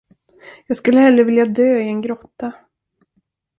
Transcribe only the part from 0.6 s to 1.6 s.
Jag skulle hellre vilja